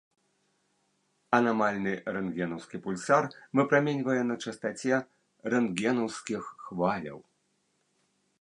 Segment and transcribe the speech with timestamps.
[1.39, 3.23] Анамальны рэнтгенаўскі пульсар
[3.59, 4.95] выпраменьвае на частаце
[5.55, 7.19] рэнтгенаўскіх хваляў.